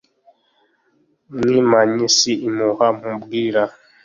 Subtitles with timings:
[1.35, 3.61] Mwimanyi si impuha nkubwira